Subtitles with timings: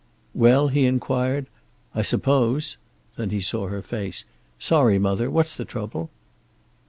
[0.33, 1.45] "Well?" he inquired.
[1.93, 2.77] "I suppose"
[3.17, 4.25] Then he saw her face.
[4.57, 5.29] "Sorry, mother.
[5.29, 6.09] What's the trouble?"